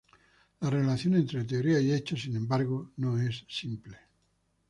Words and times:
La 0.61 0.71
relación 0.71 1.13
entre 1.13 1.43
teoría 1.43 1.79
y 1.79 1.91
hechos, 1.93 2.23
sin 2.23 2.35
embargo, 2.35 2.91
no 2.97 3.19
es 3.21 3.45
simple. 3.47 3.99